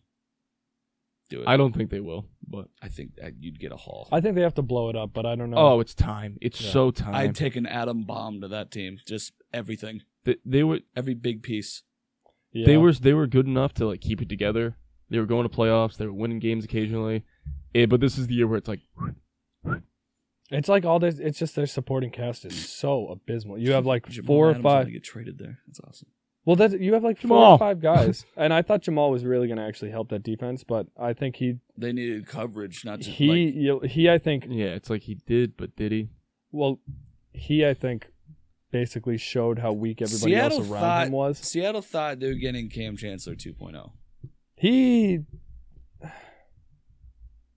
[1.31, 1.49] Do it.
[1.49, 4.09] I don't think they will, but I think that you'd get a haul.
[4.13, 5.57] I think they have to blow it up, but I don't know.
[5.59, 6.37] oh, it's time.
[6.43, 6.71] It's Yeah.
[6.73, 7.15] so time.
[7.15, 8.99] I'd take an atom bomb to that team.
[9.07, 11.83] Just everything, Th- they were every big piece.
[12.53, 12.67] yeah.
[12.67, 14.77] they were they were good enough to like keep it together.
[15.09, 15.97] They were going to playoffs.
[15.97, 17.25] They were winning games occasionally.
[17.75, 18.81] Eh, but this is the year where it's like
[20.51, 21.19] It's like all this.
[21.21, 23.59] It's just their supporting cast is so abysmal.
[23.59, 24.93] You have like Jamal four or Adams wanna five.
[24.93, 25.61] get traded there.
[25.67, 26.09] That's awesome.
[26.47, 27.53] Well, that you have like four Jamal.
[27.53, 30.65] or five guys, and I thought Jamal was really going to actually help that defense,
[30.65, 34.47] but I think he They needed coverage, not just he like, you- he I think
[34.49, 36.09] yeah, it's like he did, but did he?
[36.53, 36.81] well
[37.33, 38.09] he I think
[38.73, 41.39] basically showed how weak everybody Seattle else around thought- him was.
[41.39, 43.51] Seattle thought they were getting Kam Chancellor oh.
[43.53, 43.91] 2.0.
[44.57, 45.21] He,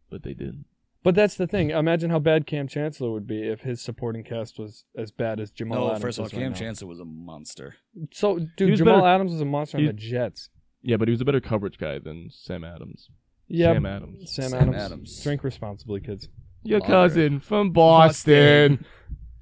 [0.10, 0.64] But they did.
[1.04, 1.70] But that's the thing.
[1.72, 5.52] Imagine how bad Kam Chancellor would be if his supporting cast was as bad as
[5.52, 5.86] Jamal Adams.
[5.86, 6.02] No, Adams.
[6.04, 6.58] first of all, is right Kam now.
[6.58, 7.76] Chancellor was a monster.
[8.14, 10.50] So, He dude, was Jamal better- Adams was a monster on he- the Jets.
[10.82, 13.10] Yeah, but he was a better coverage guy than Sam Adams.
[13.48, 14.32] Yeah, Sam Adams.
[14.34, 14.76] Sam, Sam Adams.
[14.82, 15.24] Adams.
[15.24, 16.30] Drink responsibly, kids.
[16.64, 16.92] Your Lager.
[16.92, 18.86] cousin from Boston.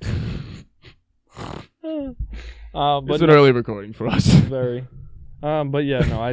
[2.74, 4.26] Uh, but it's an early recording for us.
[4.34, 4.88] very.
[5.44, 6.30] Um, but yeah, no, I,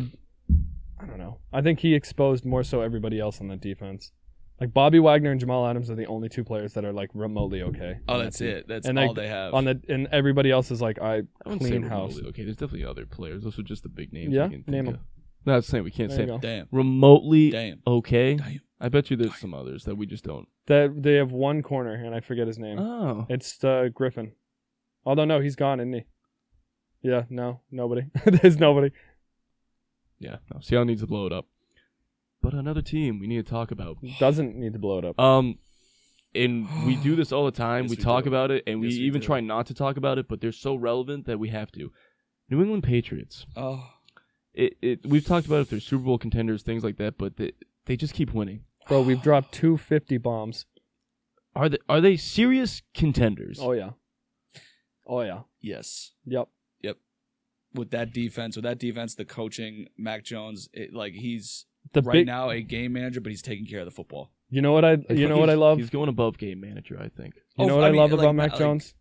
[1.00, 1.38] I don't know.
[1.52, 4.12] I think he exposed more so everybody else on the defense.
[4.60, 7.62] Like Bobby Wagner and Jamal Adams are the only two players that are like remotely
[7.62, 7.98] okay.
[8.08, 8.66] Oh, on that that's it.
[8.68, 9.54] That's And all they- they have.
[9.54, 12.10] On the and everybody else is like I I wouldn't say clean house.
[12.14, 13.44] remotely Okay, there's definitely other players.
[13.44, 14.32] Those are just the big names.
[14.34, 14.44] Yeah?
[14.46, 14.94] we can think Name of.
[14.94, 15.00] 'em.
[15.46, 16.38] No, that's saying we can't There say you go.
[16.38, 16.66] Damn.
[16.72, 17.80] remotely Damn.
[17.86, 18.34] okay.
[18.34, 18.60] Damn.
[18.80, 20.48] I bet you there's some others that we just don't.
[20.66, 22.78] That they have one corner and I forget his name.
[22.78, 24.32] Oh, It's uh, Griffin.
[25.04, 26.04] Although no, he's gone, isn't he?
[27.02, 28.02] Yeah, no, nobody.
[28.26, 28.90] There's nobody.
[30.18, 30.36] yeah.
[30.52, 31.46] No, Seattle needs to blow it up.
[32.48, 33.98] But another team we need to talk about.
[34.18, 35.20] Doesn't need to blow it up.
[35.20, 35.58] Um,
[36.34, 37.84] and we do this all the time.
[37.84, 38.30] Yes, we we talk do.
[38.30, 39.26] about it, and we we even do.
[39.26, 41.92] try not to talk about it, but they're so relevant that we have to.
[42.48, 43.44] New England Patriots.
[43.54, 43.90] Oh,
[44.54, 47.52] It, it we've talked about if they're Super Bowl contenders, things like that, but they,
[47.84, 48.64] they just keep winning.
[48.88, 50.64] Bro, we've dropped two fifty bombs.
[51.54, 53.58] Are they are they serious contenders?
[53.60, 53.90] Oh yeah.
[55.06, 55.40] Oh yeah.
[55.60, 56.12] yes.
[56.24, 56.48] Yep,
[56.80, 56.96] yep.
[57.74, 62.12] With that defense, with that defense, the coaching, Mac Jones, it, like he's The right
[62.12, 62.26] big.
[62.26, 64.30] now a game manager, but he's taking care of the football.
[64.50, 64.90] You know what I?
[64.90, 65.78] I You think know what I love.
[65.78, 67.34] He's going above game manager, I think.
[67.56, 68.94] You Oh, know what I I, mean, love like, about Mac like- Jones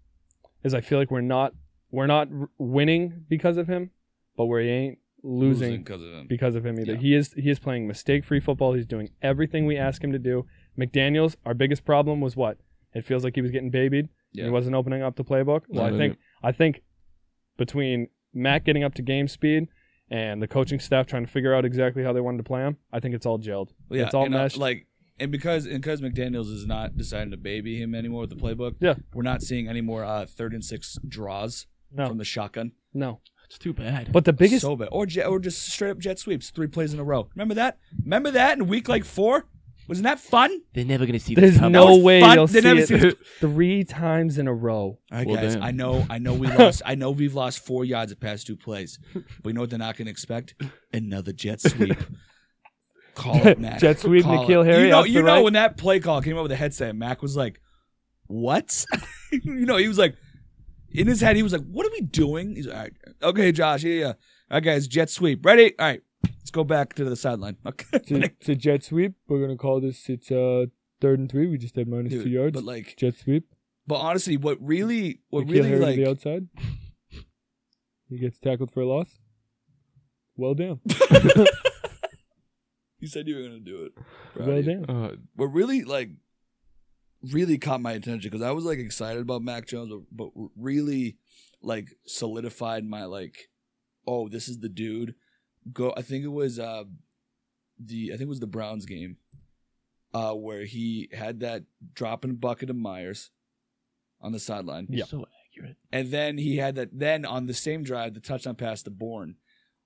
[0.63, 1.53] is I feel like we're not
[1.91, 3.91] we're not winning because of him,
[4.35, 6.27] but we ain't losing, because of him.
[6.27, 6.93] because of him either.
[6.93, 6.97] Yeah.
[6.99, 8.73] He is he is playing mistake free football.
[8.73, 10.45] He's doing everything we ask him to do.
[10.77, 12.57] McDaniels, our biggest problem was what?
[12.93, 14.09] It feels like he was getting babied.
[14.33, 14.45] Yeah.
[14.45, 15.61] He wasn't opening up the playbook.
[15.69, 16.81] Well, No, I think I think
[17.57, 19.67] between Mac getting up to game speed
[20.09, 22.77] and the coaching staff trying to figure out exactly how they wanted to play him,
[22.91, 23.69] I think it's all gelled.
[23.89, 24.57] Well, yeah, it's all and, uh, meshed.
[24.57, 24.87] like,
[25.19, 28.75] and because and because McDaniels is not deciding to baby him anymore with the playbook.
[28.79, 28.95] Yeah.
[29.13, 32.73] we're not seeing any more uh, third and six draws no, from the shotgun.
[32.93, 33.21] no.
[33.45, 34.11] It's too bad.
[34.11, 36.93] But the biggest so bad, or jet, or just straight up jet sweeps, three plays
[36.93, 37.29] in a row.
[37.33, 37.77] Remember that?
[38.03, 39.45] Remember that in week like four?
[39.87, 40.61] Wasn't that fun?
[40.73, 41.71] they're never gonna see There's this coming.
[41.73, 42.35] no was way fun.
[42.35, 43.17] they'll They see never it see it.
[43.39, 44.75] three times in a row.
[44.75, 45.53] All right, Well, guys.
[45.55, 45.63] damn.
[45.63, 46.81] I know, I know we lost.
[46.85, 49.79] I know we've lost four yards of past two plays, but you know what they're
[49.79, 50.55] not going to expect?
[50.91, 51.97] Another jet sweep.
[53.15, 53.79] Call it, Mac.
[53.79, 54.71] Jet sweep, Call N'Keal it.
[54.71, 55.43] Harry You know, out you the know right.
[55.43, 57.59] when that play call came up with the headset, Mac was like,
[58.27, 58.85] "What?"
[59.31, 60.15] you know, he was like,
[60.91, 62.91] in his head, he was like, "What are we doing?" He's like, All right,
[63.23, 64.05] "Okay, Josh, yeah, yeah.
[64.07, 64.13] All
[64.51, 65.77] right, guys, jet sweep, ready?
[65.79, 66.01] All right,
[66.47, 70.07] let's go back to the sideline." Okay, To, to jet sweep, we're gonna call this.
[70.09, 70.67] It's uh
[71.01, 71.47] third and three.
[71.47, 72.53] We just had minus Dude, two yards.
[72.53, 73.53] but like, jet sweep.
[73.85, 76.47] But honestly, what really, what N'Keal really Harry to like, the outside.
[78.09, 79.19] He gets tackled for a loss.
[80.37, 80.79] Well done.
[82.99, 83.95] you said you were gonna do it.
[84.33, 84.85] Proud Well of you.
[84.85, 84.89] done.
[84.89, 86.11] Uh, what really like
[87.33, 91.17] really caught my attention because I was like excited about Mac Jones, but, but really
[91.61, 93.49] like solidified my like,
[94.05, 95.15] oh, this is the dude.
[95.73, 95.93] Go.
[95.95, 96.83] I think it was uh
[97.79, 99.17] the I think it was the Browns game,
[100.13, 103.31] uh where he had that dropping bucket of Meyers
[104.21, 105.05] on the sideline, Yeah.
[105.05, 105.77] So accurate.
[105.91, 106.89] and then he had that.
[106.97, 109.35] Then on the same drive, the touchdown pass to Bourne,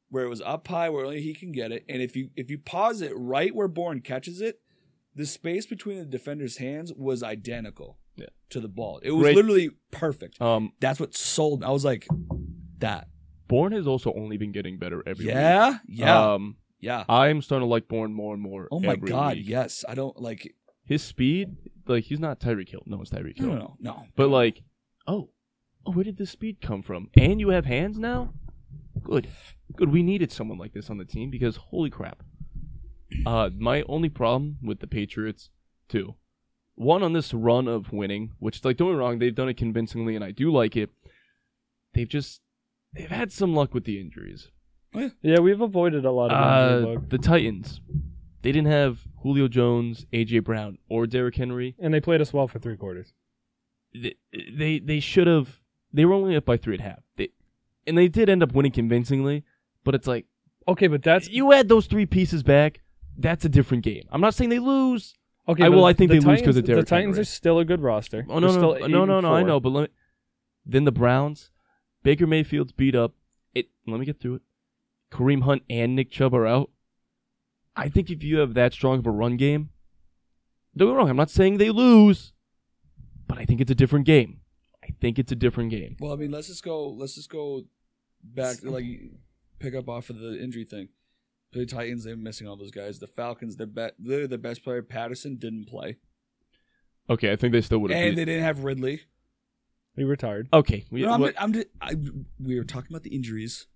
[0.09, 2.49] where it was up high where only he can get it, and if you if
[2.49, 4.59] you pause it right where Bourne catches it,
[5.15, 8.27] the space between the defender's hands was identical Yeah.
[8.51, 8.99] to the ball.
[9.03, 9.35] It was Great.
[9.35, 10.41] literally perfect.
[10.41, 11.63] Um, That's what sold.
[11.63, 12.07] I was like,
[12.79, 13.09] that.
[13.51, 15.35] Bourne has also only been getting better every week.
[15.35, 17.03] Yeah, yeah, Um, yeah.
[17.09, 18.67] I'm starting to like Bourne more and more.
[18.71, 19.47] Oh my god, week.
[19.47, 19.83] yes.
[19.87, 20.55] I don't like.
[20.85, 22.83] His speed, like he's not Tyreek Hill.
[22.85, 23.47] No one's Tyreek Hill.
[23.47, 24.05] No, no, no.
[24.15, 24.63] But like,
[25.05, 25.29] oh,
[25.85, 27.09] oh, where did this speed come from?
[27.17, 28.33] And you have hands now.
[29.03, 29.27] Good,
[29.75, 29.91] good.
[29.91, 32.23] We needed someone like this on the team because holy crap.
[33.25, 35.49] Uh, my only problem with the Patriots,
[35.89, 36.15] too,
[36.75, 39.57] one on this run of winning, which like don't get me wrong, they've done it
[39.57, 40.89] convincingly, and I do like it.
[41.93, 42.39] They've just
[42.93, 44.49] they've had some luck with the injuries.
[45.21, 46.37] Yeah, we've avoided a lot of
[46.77, 47.09] injury Uh, bug.
[47.09, 47.79] the Titans,
[48.41, 51.75] they didn't have Julio Jones, AJ Brown, or Derrick Henry.
[51.79, 53.13] and they played us well for three quarters.
[53.93, 54.15] they
[54.53, 55.59] they, they should have.
[55.93, 56.99] They were only up by three and a half.
[57.17, 57.29] They,
[57.85, 59.43] and they did end up winning convincingly.
[59.83, 60.25] But it's like
[60.67, 62.81] Okay, but that's you add those three pieces back.
[63.17, 64.03] That's a different game.
[64.11, 65.15] I'm not saying they lose.
[65.47, 65.63] okay.
[65.63, 67.21] I- but well, I think the they lose 'cause of Titans- Derrick The Titans Henry.
[67.21, 68.25] are still a good roster.
[68.29, 69.33] Oh no They're no still no no no!
[69.33, 69.87] I know, but let me,
[70.65, 71.49] then the Browns,
[72.03, 73.13] Baker Mayfield's beat up.
[73.53, 73.67] It.
[73.87, 74.41] Let me get through it.
[75.11, 76.69] Kareem Hunt and Nick Chubb are out.
[77.75, 79.69] I think if you have that strong of a run game,
[80.75, 81.09] don't get me wrong.
[81.09, 82.33] I'm not saying they lose,
[83.27, 84.39] but I think it's a different game.
[84.83, 85.97] I think it's a different game.
[85.99, 86.89] Well, I mean, let's just go.
[86.89, 87.63] Let's just go
[88.23, 88.57] back.
[88.59, 88.85] to, Like,
[89.59, 90.89] pick up off of the injury thing.
[91.53, 92.99] The Titans, they're missing all those guys.
[92.99, 95.97] The Falcons, their be- literally their best player, Patterson, didn't play,
[97.09, 98.01] Okay, I think they still would have.
[98.01, 99.01] and they didn't have Ridley.
[99.95, 100.47] He retired.
[100.53, 101.95] Okay, we, No, I'm, what- I'm just, I,
[102.39, 103.67] we were talking about the injuries,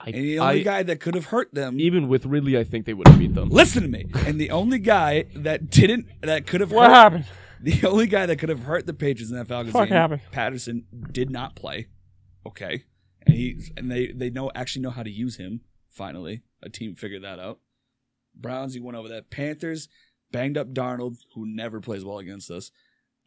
[0.00, 1.78] I, and the only I- guy that could have hurt them.
[1.80, 3.48] even with Ridley, I think they would have beat them.
[3.48, 4.06] listen to me.
[4.26, 7.24] And the only guy that didn't, that could have What hurt, happened?
[7.62, 10.22] the only guy that could have hurt the Patriots in that Falcons Fuck game, happened?
[10.32, 11.88] Patterson, did not play.
[12.46, 12.84] Okay,
[13.26, 15.60] and he and they they know actually know how to use him.
[15.90, 17.58] Finally, a team figured that out.
[18.34, 19.30] Browns, he went over that.
[19.30, 19.88] Panthers
[20.32, 22.70] banged up Darnold, who never plays well against us,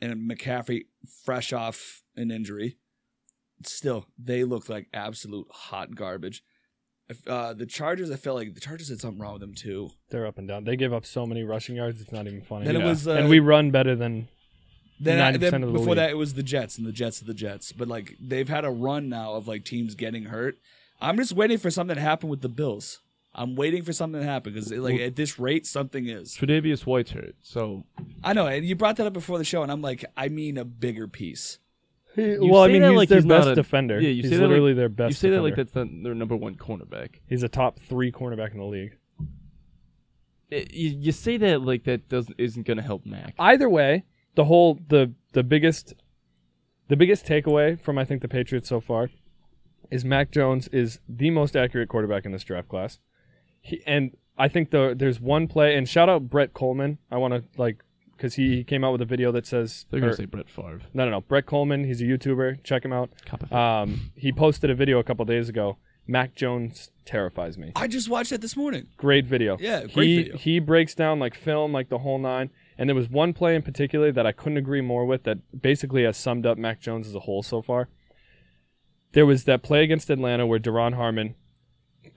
[0.04, 0.86] and McCaffrey,
[1.24, 2.78] fresh off an injury.
[3.66, 6.44] Still, they look like absolute hot garbage.
[7.10, 9.92] If, uh, the Chargers, I felt like the Chargers had something wrong with them too.
[10.10, 10.63] They're up and down.
[10.66, 12.02] They give up so many rushing yards.
[12.02, 12.66] It's not even funny.
[12.66, 14.28] Then it was, uh, and we run better than
[15.00, 15.98] Then, I, 90% then of the before league.
[15.98, 17.72] that, it was the Jets and the Jets of the Jets.
[17.72, 20.58] But like they've had a run now of like teams getting hurt.
[21.00, 23.00] I'm just waiting for something to happen with the Bills.
[23.36, 26.36] I'm waiting for something to happen because like Well- at this rate, something is.
[26.38, 27.86] Tre'Davious White's hurt, so
[28.24, 30.58] I know, and you brought that up before the show, and I'm like, I mean
[30.58, 31.60] a bigger piece.
[32.15, 34.00] You well, I mean, that he's like their he's best a- defender.
[34.00, 35.10] yeah, you he's say that like- literally their best.
[35.10, 37.15] you say that like that's not their number one cornerback.
[37.28, 38.98] He's a top three cornerback in the league.
[40.52, 43.34] It- you, you say that like that doesn't isn't gonna help Mac.
[43.39, 44.04] Either way,
[44.36, 45.96] the whole the the biggest
[46.88, 49.10] the biggest takeaway from I think the Patriots so far
[49.89, 53.00] is Mac Jones is the most accurate quarterback in this draft class.
[53.63, 56.97] He, and I think the there's one play and shout out Brett Kollmann.
[57.10, 57.84] I want to like
[58.15, 60.49] because he, he came out with a video that says They're gonna or- say Brett
[60.49, 60.82] Favre.
[60.93, 61.86] no no no Brett Kollmann.
[61.86, 62.63] He's a YouTuber.
[62.63, 63.10] Check him out.
[63.52, 65.78] Um, he posted a video a couple days ago.
[66.06, 67.71] Mac Jones terrifies me.
[67.78, 68.88] I just watched that this morning.
[68.97, 69.58] Great video.
[69.60, 70.38] Yeah, great he, video.
[70.38, 72.49] He breaks down like film, like the whole nine.
[72.78, 76.04] And there was one play in particular that I couldn't agree more with that basically
[76.04, 77.88] has summed up Mac Jones as a whole so far.
[79.13, 81.36] There was that play against Atlanta where Duron Harmon,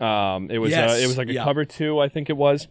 [0.00, 1.44] um, it was uh, it was like a yeah.
[1.44, 2.68] cover two, I think it was,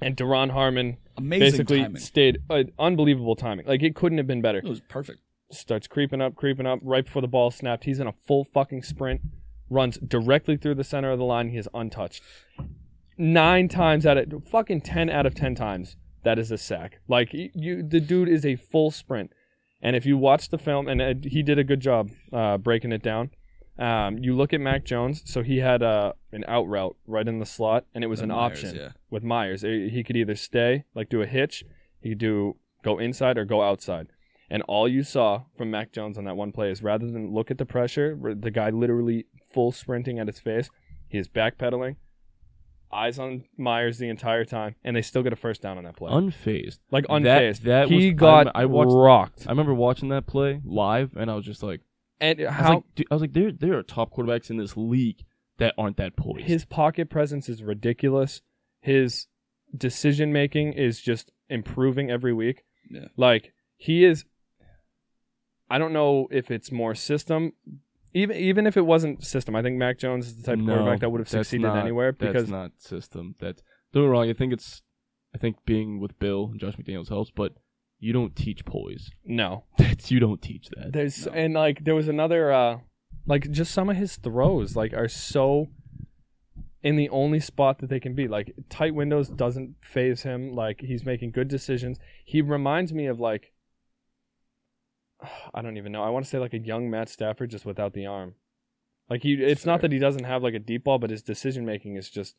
[0.00, 2.00] and Duron Harmon Amazing basically timing.
[2.00, 3.66] stayed uh, unbelievable timing.
[3.66, 5.20] Like it couldn't have been better It was perfect.
[5.50, 6.80] starts creeping up, creeping up.
[6.82, 9.22] Right before the ball snapped, he's in a full fucking sprint,
[9.70, 11.48] runs directly through the center of the line.
[11.48, 12.22] He is untouched.
[13.18, 17.00] Nine times out of fucking ten out of ten times, that is a sack.
[17.08, 19.32] Like you, the dude is a full sprint.
[19.82, 22.92] And if you watch the film, and uh, he did a good job uh, breaking
[22.92, 23.30] it down.
[23.78, 27.38] Um, you look at Mac Jones, so he had uh, an out route right in
[27.40, 28.88] the slot, and it was And an Meyers, option yeah.
[29.10, 29.62] with Meyers.
[29.62, 31.62] He could either stay, like do a hitch,
[32.00, 34.08] he could do go inside or go outside.
[34.48, 37.50] And all you saw from Mac Jones on that one play is rather than look
[37.50, 40.70] at the pressure, the guy literally full sprinting at his face,
[41.08, 41.96] he is backpedaling,
[42.92, 45.96] eyes on Meyers the entire time, and they still get a first down on that
[45.96, 46.10] play.
[46.12, 46.78] Unfazed.
[46.90, 47.60] like that- unfazed.
[47.62, 49.46] that he was- got I- I watched- rocked.
[49.46, 51.80] I remember watching that play live, and I was just like,
[52.20, 54.56] and I was how like, dude, I was like, there, there are top quarterbacks in
[54.56, 55.24] this league
[55.58, 56.46] that aren't that poised.
[56.46, 58.42] his pocket presence is ridiculous.
[58.80, 59.26] His
[59.76, 62.62] decision making is just improving every week.
[62.90, 63.06] Yeah.
[63.16, 64.24] Like he is
[65.68, 67.52] I don't know if it's more system
[68.14, 70.74] even even if it wasn't system, I think Mac Jones is the type of No,
[70.76, 73.34] quarterback that would have that's succeeded not- anywhere that's because not system.
[73.40, 74.30] That's don't get me wrong.
[74.30, 74.82] I think it's,
[75.34, 77.52] I think being with Bill and Josh McDaniels helps, but
[77.98, 79.10] you don't teach poise.
[79.24, 79.64] no.
[79.78, 80.92] That's you don't teach that.
[80.92, 81.32] There's No.
[81.32, 82.78] and like there was another uh
[83.26, 85.68] like just some of his throws like are so
[86.82, 88.28] in the only spot that they can be.
[88.28, 90.52] Like tight windows doesn't phase him.
[90.52, 91.98] Like he's making good decisions.
[92.24, 93.52] He reminds me of like
[95.54, 96.02] I don't even know.
[96.02, 98.34] I want to say like a young Matt Stafford just without the arm.
[99.08, 99.88] Like he it's not Fair.
[99.88, 102.34] that he doesn't have like a deep ball, but his decision making is just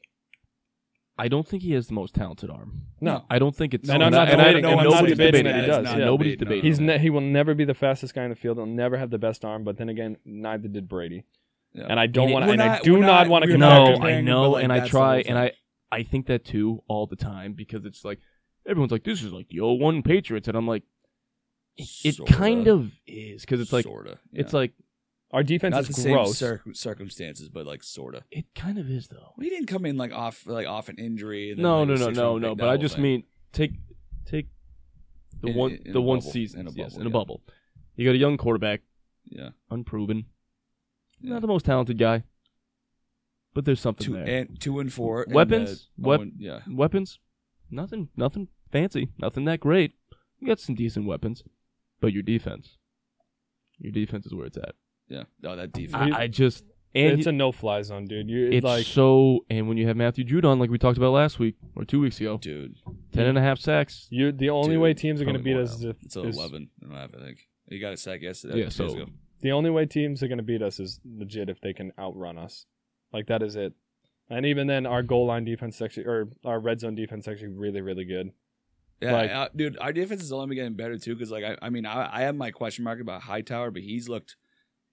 [1.19, 2.83] I don't think he has the most talented arm.
[3.01, 3.25] no.
[3.29, 3.89] I don't think it's.
[3.89, 5.83] And I'm not and I- debating- and I'm not nobody's debating debating that he that.
[5.83, 6.05] does, Yeah, yeah.
[6.05, 6.55] nobody's Debating, no.
[6.61, 6.69] debating.
[6.69, 6.83] He's that.
[6.83, 8.57] ne- he will never be the fastest guy in the field.
[8.57, 11.23] He'll never have the best arm, but then again, neither did Brady.
[11.73, 11.87] Yeah.
[11.89, 13.27] And I don't And it- want to We're and I not- do we're not not-
[13.29, 13.89] want to we're compare not No, him.
[13.89, 15.37] I comparing, know, like, and I that's the try, whole and.
[15.39, 15.51] I,
[15.91, 18.19] I think that too all the time because it's like
[18.67, 20.83] everyone's like, "This is like the 01 Patriots," and I'm like,
[21.77, 22.33] it, it Sorta.
[22.33, 24.17] kind of is because it's like sorta.
[24.33, 24.73] it's like
[25.31, 26.37] Our defense not is the same gross.
[26.37, 28.23] cir- circumstances, but like sorta.
[28.31, 29.33] it kind of is though.
[29.35, 31.49] Well, he didn't come in like off like off an injury.
[31.51, 32.49] And then, No, like, no, a no, six no, round no.
[32.51, 33.03] pick, But that I whole just thing.
[33.03, 33.71] mean take
[34.25, 34.47] take
[35.41, 36.31] the In- one in- in the one bubble.
[36.31, 37.13] season In a yes, bubble, in a yeah.
[37.13, 37.41] bubble.
[37.97, 38.81] You got a young quarterback,
[39.25, 39.49] yeah.
[39.69, 40.25] unproven,
[41.19, 41.31] Yeah.
[41.33, 42.23] not the most talented guy,
[43.53, 44.23] but there's something Two there.
[44.25, 45.89] and two and four and, Weapons?
[45.99, 46.61] uh, Wep- oh, and- yeah.
[46.69, 47.19] weapons,
[47.69, 49.93] nothing, nothing fancy, nothing that great.
[50.39, 51.43] You got some decent weapons,
[51.99, 52.77] but your defense,
[53.77, 54.75] your defense is where it's at.
[55.09, 55.23] Yeah.
[55.43, 56.13] Oh, that defense.
[56.15, 56.63] I, I just
[56.95, 58.29] and it's he- a no-fly zone, dude.
[58.29, 61.39] You it's like so and when you have Matthew Judon, like we talked about last
[61.39, 62.75] week or two weeks ago, Dude,
[63.13, 64.07] ten and a half sacks.
[64.09, 64.31] you.
[64.31, 66.69] The only Dude, way teams are going to beat us is if it's is- 11
[66.81, 67.39] and a half, I think.
[67.69, 68.61] You got a sack yesterday.
[68.61, 69.05] Yeah, so ago.
[69.41, 72.37] the only way teams are going to beat us is legit if they can outrun
[72.37, 72.65] us.
[73.11, 73.73] Like that is it.
[74.29, 77.31] And even then, our goal line defense is actually, or our red zone defense is
[77.33, 78.31] actually really, really good.
[79.01, 81.13] Yeah, Like- uh, dude, our defense is only getting better too.
[81.13, 84.07] Because like, I, I mean, I, I have my question mark about Hightower, but he's
[84.09, 84.35] looked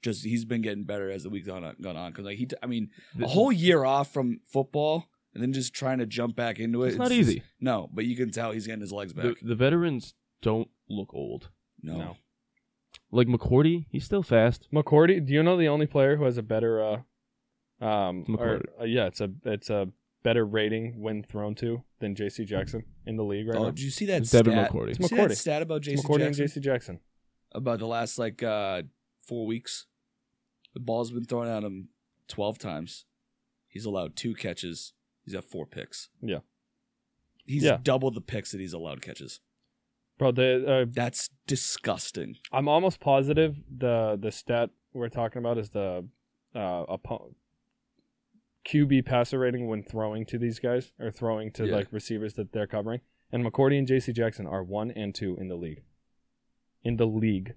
[0.05, 1.75] just he's been getting better as the week's gone on.
[1.81, 2.13] Gone on.
[2.13, 2.91] Because like he, t- I mean,
[3.21, 6.89] a whole year off from football and then just trying to jump back into it.
[6.91, 7.43] It's not just- easy.
[7.61, 9.35] no, but you can tell he's getting his legs back.
[9.43, 11.49] the veterans don't look old.
[11.83, 11.97] no.
[11.99, 12.17] No.
[13.11, 14.67] Like McCourty, he's still fast.
[14.73, 16.83] McCourty, do you know the only player who has a better,
[17.81, 19.89] uh, um, or, uh, yeah, it's a it's a
[20.25, 22.45] better rating when thrown to than J.C.
[22.45, 23.71] Jackson in the league right Oh, now.
[23.71, 24.45] did you see that It's stat?
[24.47, 24.95] Devin McCourty.
[24.95, 25.29] Did you see McCourty.
[25.29, 26.03] that stat about J.C.
[26.03, 26.47] McCourty and Jackson?
[26.47, 26.61] J.C.
[26.61, 27.01] Jackson.
[27.53, 28.83] about the last like uh
[29.23, 29.87] four weeks.
[30.75, 31.89] The ball's been thrown at him
[32.29, 33.07] twelve times.
[33.69, 34.93] He's allowed two catches.
[35.25, 36.09] He's got four picks.
[36.21, 36.41] Yeah.
[37.47, 37.79] He's Yeah.
[37.83, 39.41] double the picks that he's allowed catches.
[40.19, 42.37] Bro, the uh, That's disgusting.
[42.53, 46.07] I'm almost positive the the stat we're talking about is the
[46.55, 47.35] uh oppo-
[48.67, 51.77] QB passer rating when throwing to these guys or throwing to Yeah.
[51.77, 53.01] like receivers that they're covering.
[53.33, 55.83] And McCourty and JC Jackson are one and two in the league.
[56.83, 57.55] In the league.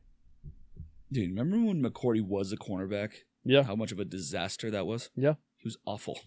[1.11, 3.11] Dude, remember when McCourty was a cornerback?
[3.43, 3.63] Yeah.
[3.63, 5.09] How much of a disaster that was?
[5.15, 5.35] Yeah.
[5.57, 6.19] He was awful.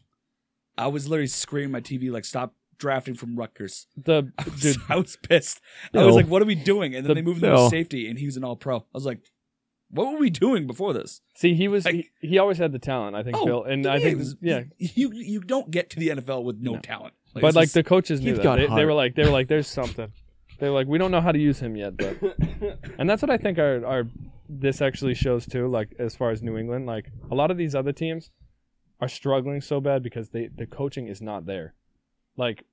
[0.79, 4.61] I was literally screaming at my TV like, "Stop drafting from Rutgers." The I was,
[4.61, 5.61] dude I was pissed.
[5.93, 7.65] I was like, "What are we doing?" And then The- they moved him no.
[7.65, 8.79] to safety, and he was an All-Pro.
[8.79, 9.21] I was like,
[9.91, 12.79] "What were we doing before this?" see he was Like- he, he always had the
[12.79, 13.65] talent, I think, oh, Bill.
[13.65, 14.63] And I think was- yeah.
[14.79, 16.81] you you don't get to the NFL with no, No.
[16.81, 17.13] talent.
[17.35, 18.43] But it's like just- the coaches knew he's that.
[18.45, 20.11] got They, they were like they were like, there's something.
[20.59, 22.17] They were like, we don't know how to use him yet, but
[22.99, 24.05] and that's what I think our our
[24.59, 25.69] this actually shows too.
[25.69, 28.31] Like as far as New England, like a lot of these other teams
[29.01, 31.75] are struggling so bad because they the coaching is not there.
[32.37, 32.65] Like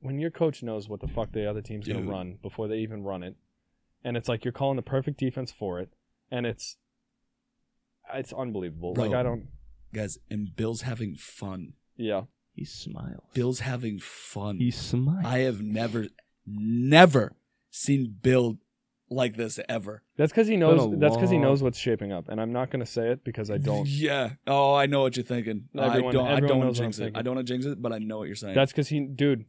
[0.00, 3.02] when your coach knows what the fuck the other team's gonna run before they even
[3.02, 3.36] run it,
[4.04, 5.90] and it's like you're calling the perfect defense for it,
[6.30, 6.76] and it's
[8.12, 8.94] it's unbelievable.
[8.96, 9.48] Like I don't.
[9.94, 11.74] guys, and Bill's having fun.
[11.96, 12.22] Yeah,
[12.54, 13.22] he smiles.
[13.32, 14.58] Bill's having fun.
[14.58, 15.24] he smiles.
[15.24, 16.08] I have never,
[16.46, 17.32] never
[17.70, 18.58] seen Bill
[19.12, 20.02] like this ever.
[20.16, 20.98] that's because he knows.
[20.98, 23.58] That's because he knows what's shaping up, and I'm not gonna say it because I
[23.58, 23.86] don't.
[23.88, 24.30] Yeah.
[24.46, 25.68] Oh, I know what you're thinking.
[25.76, 26.26] Everyone- I don't.
[26.28, 27.12] I don't want to I'm jinx it.
[27.16, 28.54] I don't want to jinx it, but I know what you're saying.
[28.54, 29.44] That's because he, dude.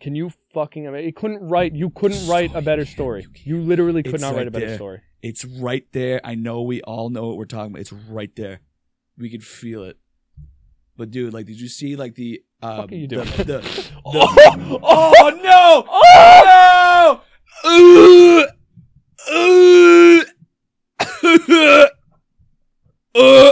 [0.00, 0.86] Can you fucking?
[0.86, 1.74] I mean, he couldn't write.
[1.74, 3.26] You couldn't So write a better can't, story.
[3.44, 3.56] you.
[3.56, 4.76] You literally could It's not right write a better there.
[4.76, 5.00] story.
[5.22, 6.20] it's right there.
[6.22, 7.80] I know we all know what we're talking about.
[7.80, 8.60] It's right there.
[9.16, 9.96] We could feel it.
[10.96, 13.28] But dude, like, did you see like the uh, fuck are you the- doing?
[13.38, 15.84] the- the- oh no!
[15.90, 17.24] Oh no!
[17.64, 18.48] Uh,
[19.24, 20.28] uh,
[23.14, 23.50] uh,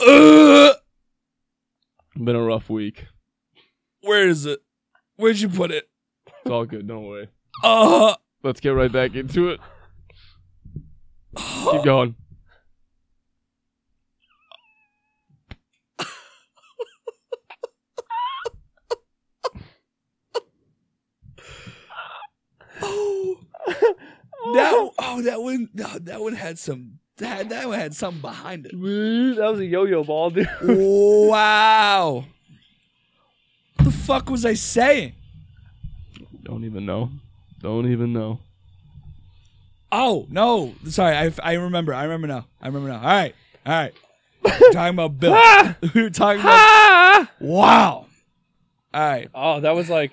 [0.00, 0.74] uh,
[2.16, 3.06] Been a rough week.
[4.02, 4.60] Where is it?
[5.16, 5.88] Where'd you put it?
[6.26, 6.86] It's all good.
[6.86, 7.28] Don't worry.
[7.64, 8.14] Uh,
[8.44, 9.58] Let's get right back into it.
[11.36, 12.14] Keep going.
[22.80, 23.36] oh,
[24.54, 28.66] that oh that one no, that one had some that that one had something behind
[28.66, 28.72] it.
[28.72, 30.48] That was a yo-yo ball, dude.
[30.62, 32.26] wow.
[34.04, 35.14] What the fuck was I saying?
[36.42, 37.10] Don't even know.
[37.62, 38.40] Don't even know.
[39.90, 40.74] Oh no!
[40.88, 41.94] Sorry, I, I remember.
[41.94, 42.46] I remember now.
[42.60, 42.98] I remember now.
[42.98, 43.94] All right, all right.
[44.42, 45.32] We're talking about Bill.
[45.32, 45.76] we ah!
[45.94, 46.52] were talking about.
[46.52, 47.30] Ah!
[47.40, 48.06] Wow.
[48.92, 49.30] All right.
[49.34, 50.12] Oh, that was like,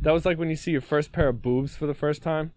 [0.00, 2.52] that was like when you see your first pair of boobs for the first time.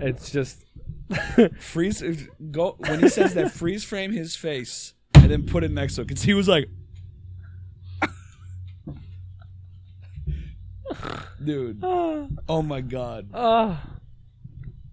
[0.00, 0.64] It's just,
[1.58, 2.02] Freeze.
[2.50, 3.52] Go when he says that.
[3.52, 6.70] Freeze frame his face and then put it next to it because he was like,
[11.44, 11.82] dude.
[12.48, 13.28] Oh my god.
[13.34, 13.76] uh,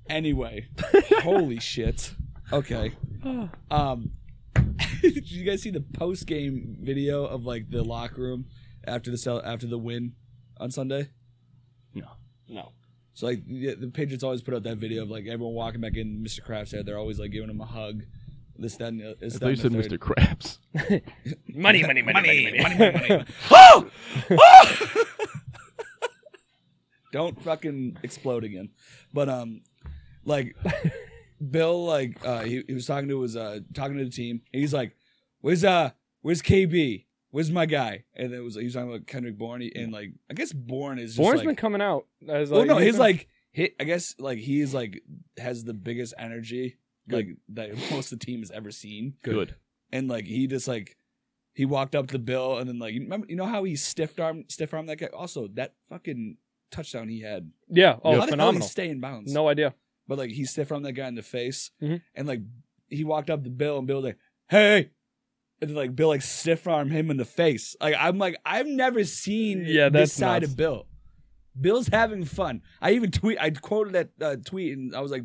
[0.09, 0.67] Anyway,
[1.21, 2.13] holy shit.
[2.51, 2.91] Okay.
[3.69, 4.11] Um,
[5.01, 8.45] did you guys see the post game video of like the locker room
[8.85, 10.13] after the sell after the win
[10.59, 11.09] on Sunday?
[11.93, 12.07] no.
[12.49, 12.71] No.
[13.13, 15.95] So like the, the Patriots always put out that video of like everyone walking back
[15.95, 16.21] in.
[16.23, 16.41] Mr.
[16.43, 16.83] Kraft's there.
[16.83, 18.03] They're always like giving him a hug.
[18.57, 19.91] This that and the, this, that, thought you and said third.
[19.91, 19.97] Mr.
[19.97, 20.57] Krabs.
[21.55, 22.61] Money, money, money, money, money.
[22.61, 23.25] money, money, money.
[23.51, 23.89] oh!
[24.31, 25.05] Oh!
[27.11, 28.69] Don't fucking explode again.
[29.13, 29.61] But um,
[30.25, 30.55] like
[31.49, 34.41] Bill, like uh, he, he was talking to his uh talking to the team.
[34.53, 34.95] And he's like,
[35.41, 37.05] "Where's uh, where's KB?
[37.31, 39.69] Where's my guy?" And it was he was talking about Kendrick Bourne.
[39.75, 42.77] And like, I guess Bourne is just Bourne's like, been coming out as well, no,
[42.77, 45.01] he's he's been- like, he, I guess like he's like
[45.37, 46.77] has the biggest energy
[47.09, 49.55] like that most of the team has ever seen Good.
[49.91, 50.97] and like he just like
[51.53, 54.17] he walked up to Bill and then like you remember you know how he stiff
[54.19, 56.37] arm stiff arm that guy also that fucking
[56.71, 57.97] touchdown he had Yeah.
[58.03, 58.67] Oh, hell phenomenal.
[58.67, 59.75] stay in bounds No idea.
[60.07, 62.01] but like he stiff armed that guy in the face Mhm.
[62.15, 62.41] and like
[62.89, 64.17] he walked up to Bill and Bill was like
[64.49, 64.89] hey
[65.61, 68.67] and then like Bill like stiff arm him in the face like I'm like I've
[68.67, 70.51] never seen Yeah, this side nuts.
[70.53, 70.87] of Bill
[71.59, 75.23] Bill's having fun I even tweet I quoted that uh, tweet and I was like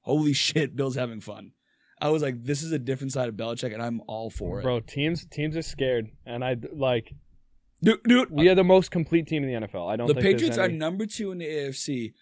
[0.00, 1.52] holy shit Bill's having fun
[2.00, 4.62] I was like this is a different side of Belichick and I'm all for it
[4.62, 7.12] Bro, teams teams are scared, and I like
[7.82, 9.90] dude, dude we uh, are the most complete team in the NFL.
[9.90, 10.06] I don't.
[10.06, 12.12] the think there's Patriots are number two in the AFC,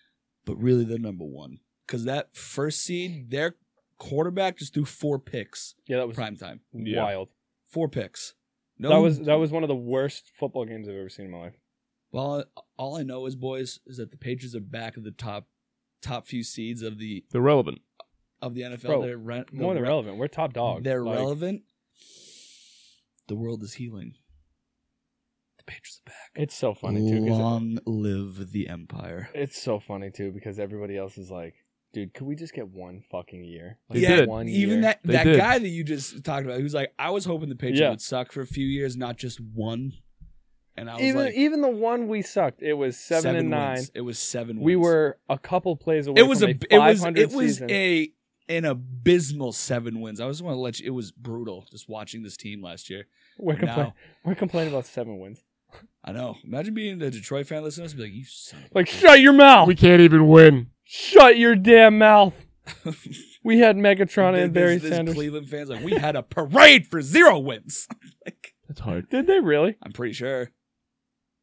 [0.44, 3.56] but really they're number one because that first seed, their
[3.98, 6.60] quarterback just threw four picks Yeah, that was prime time.
[6.72, 7.02] Yeah.
[7.02, 7.28] wild.
[7.68, 8.34] Four picks.
[8.78, 11.30] No, That was that was one of the worst football games I've ever seen in
[11.30, 11.54] my life.
[12.10, 12.44] Well,
[12.76, 15.46] all I know is, boys, is that the Patriots are back of the top
[16.02, 17.80] top few seeds of the They're relevant.
[18.42, 18.82] of the NFL.
[18.82, 20.18] Bro, they're re- More than re- relevant.
[20.18, 20.84] We're top dog.
[20.84, 21.62] They're Like, relevant.
[23.28, 24.14] The world is healing.
[25.66, 26.30] The Patriots are back.
[26.42, 27.20] It's so funny too.
[27.26, 29.30] 'cause Long live the empire.
[29.34, 31.54] It's so funny too because everybody else is like,
[31.92, 33.78] dude, could we just get one fucking year?
[33.88, 34.28] Like, They yeah, did.
[34.28, 34.82] One even year.
[34.82, 35.36] that They that did.
[35.38, 37.90] guy that you just talked about, he was like, I was hoping the Patriots Yeah.
[37.90, 39.92] would suck for a few years, not just one.
[40.76, 43.74] And I was even like, even the one we sucked, it was seven, and nine.
[43.76, 43.90] wins.
[43.94, 44.58] It was seven.
[44.60, 44.84] We wins.
[44.84, 46.20] were a couple plays away.
[46.20, 46.52] It was from a.
[46.52, 46.98] a It was.
[46.98, 47.70] 500 It was season.
[47.70, 48.10] a
[48.48, 50.20] an abysmal seven wins.
[50.20, 50.86] I just want to let you.
[50.88, 53.06] It was brutal just watching this team last year.
[53.38, 55.44] We're, compla- now- we're complaining about seven wins.
[56.04, 56.36] I know.
[56.44, 58.60] Imagine being a Detroit fan listening to us and be like, you son.
[58.64, 59.66] of a Like, shut your mouth!
[59.68, 60.68] We can't even win.
[60.84, 62.34] Shut your damn mouth!
[63.46, 65.14] We had Megatron There's- and Barry there's- there's Sanders.
[65.16, 67.86] Cleveland fans like we had a parade for zero wins.
[68.24, 69.10] like, That's hard.
[69.10, 69.76] Did they really?
[69.82, 70.50] I'm pretty sure.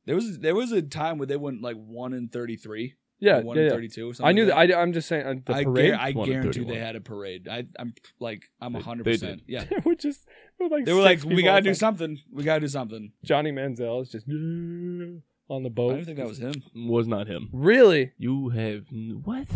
[0.07, 2.95] There was there was a time where they went like one in thirty three.
[3.19, 3.73] Yeah, one yeah, in yeah.
[3.75, 4.11] thirty two.
[4.23, 4.57] I knew that.
[4.57, 5.91] I, I'm just saying uh, the I, parade.
[5.91, 6.73] gar- I One in guarantee 31.
[6.73, 7.47] they had a parade.
[7.47, 9.45] I, I'm like I'm They- hundred percent.
[9.45, 9.53] did.
[9.53, 11.63] Yeah, they were just they were like they were like, we gotta outside.
[11.63, 12.19] do something.
[12.31, 13.11] We gotta do something.
[13.23, 15.91] Johnny Manziel is just on the boat.
[15.93, 16.63] I don't think that was him.
[16.75, 17.49] Was not him.
[17.51, 18.11] really.
[18.17, 19.47] You have n- what?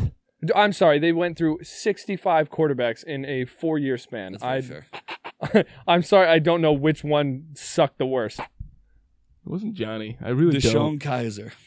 [0.56, 1.00] I'm sorry.
[1.00, 4.34] They went through 65 quarterbacks in a four-year span.
[4.34, 5.66] That's I, fair.
[5.88, 6.28] I'm sorry.
[6.28, 8.40] I don't know which one sucked the worst.
[8.40, 8.46] It
[9.52, 10.18] wasn't Johnny.
[10.22, 11.00] I really DeShone don't.
[11.00, 11.52] Kizer.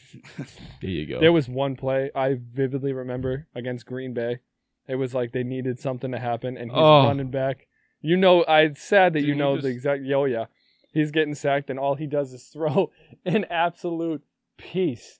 [0.81, 1.19] There you go.
[1.19, 4.39] There was one play I vividly remember against Green Bay.
[4.87, 7.05] It was like they needed something to happen, and he's Oh.
[7.05, 7.67] running back.
[8.01, 10.03] You know, I sad that you know just- the exact.
[10.03, 10.45] Yo, yeah,
[10.93, 12.91] he's getting sacked, and all he does is throw
[13.25, 14.21] an absolute
[14.57, 15.19] piece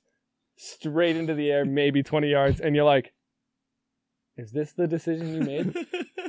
[0.56, 3.14] straight into the air, maybe 20 yards, and you're like,
[4.38, 5.76] "Is this the decision you made?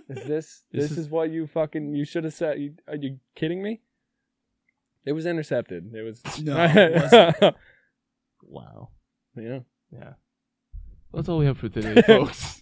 [0.09, 2.59] Is this This this, is- is, what you fucking you should have said?
[2.61, 3.80] You, are you kidding me?"
[5.05, 5.94] It was intercepted.
[5.94, 7.57] It was No, it wasn't.
[8.42, 8.88] wow.
[9.36, 9.61] yeah.
[9.92, 10.12] Yeah.
[11.14, 12.59] That's all we have for today, folks.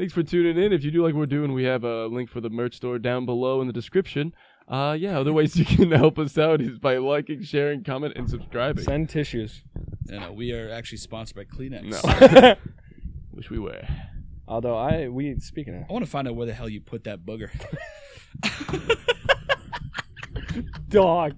[0.00, 0.72] Thanks for tuning in.
[0.72, 2.98] If you do like what we're doing, we have a link for the merch store
[2.98, 4.32] down below in the description.
[4.66, 8.26] Uh, yeah, other ways you can help us out is by liking, sharing, comment, and
[8.26, 8.82] subscribing.
[8.82, 9.62] Send tissues.
[10.06, 11.84] You know, we are actually sponsored by Kleenex.
[11.84, 12.54] No.
[13.32, 13.86] Wish we were.
[14.48, 17.04] Although I we speaking of I want to find out where the hell you put
[17.04, 17.50] that booger.
[20.88, 21.34] dog.